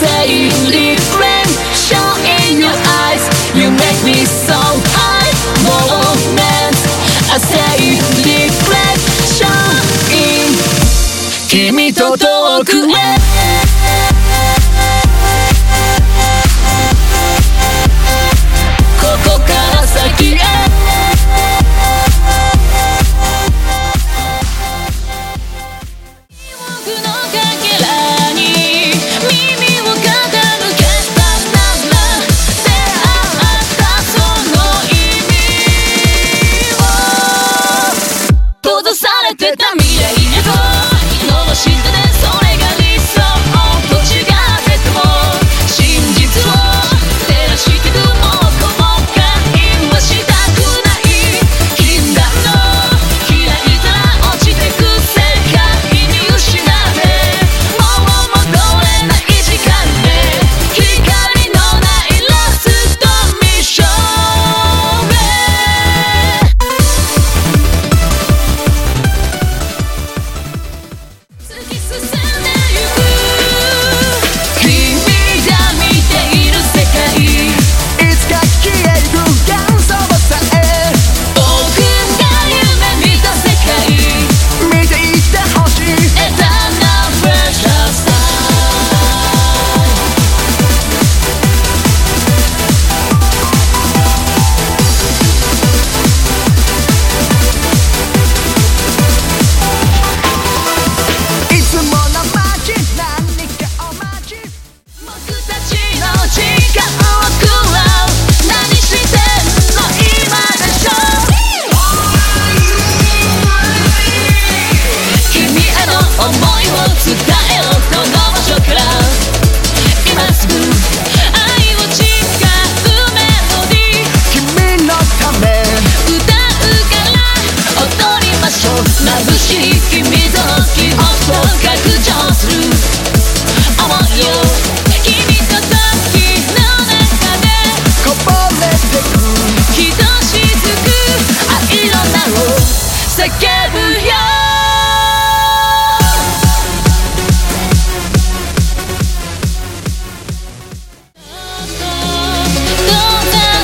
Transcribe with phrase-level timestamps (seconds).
[0.00, 1.29] say safely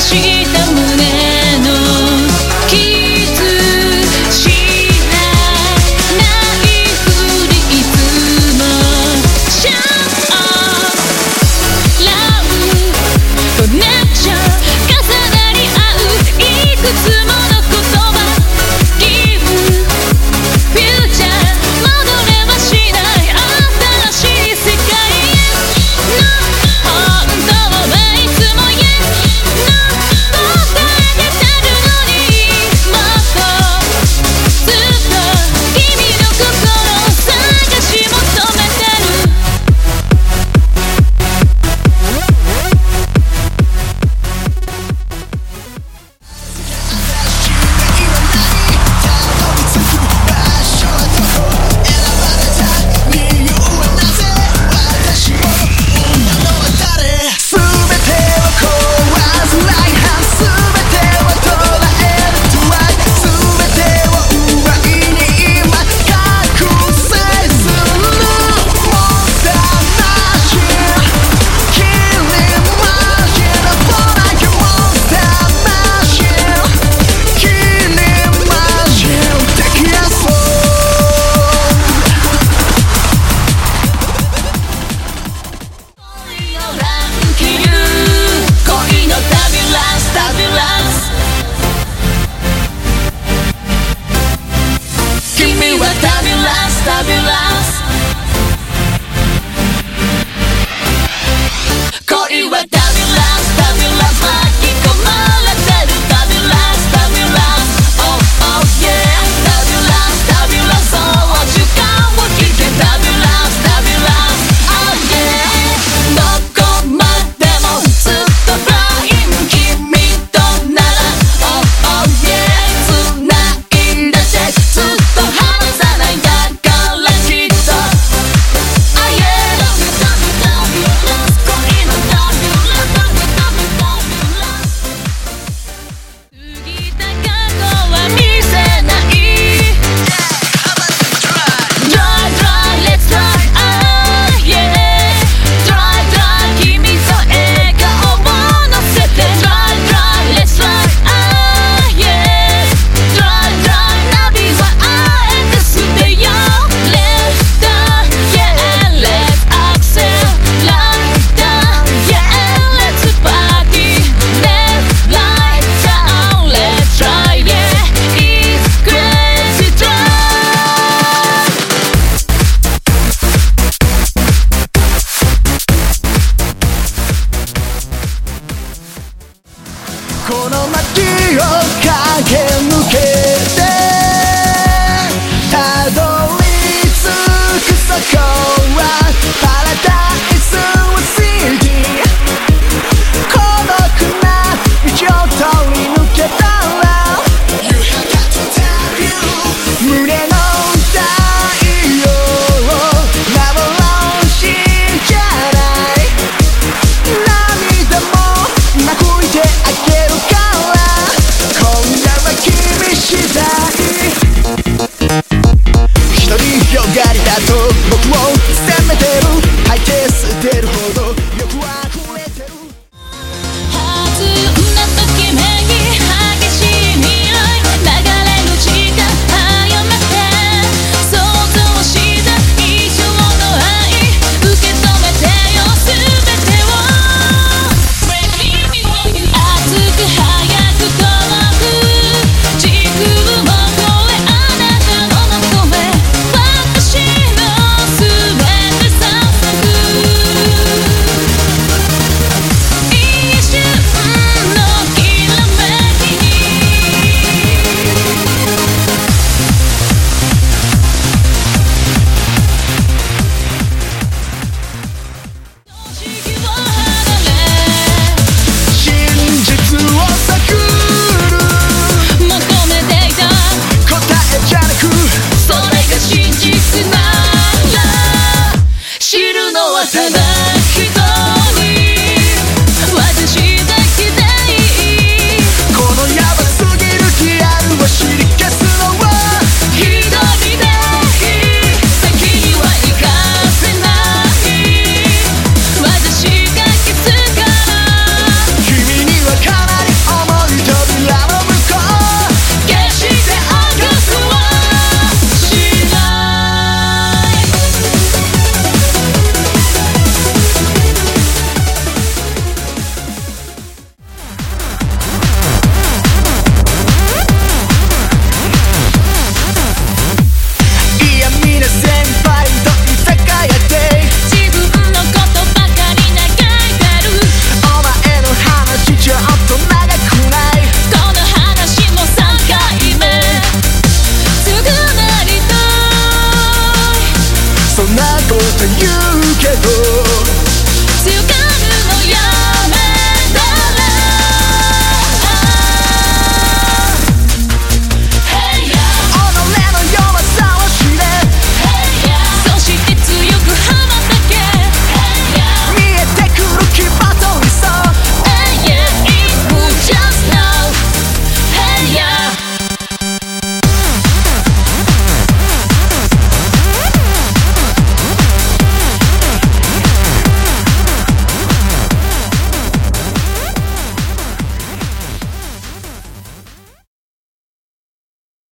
[0.07, 0.46] しい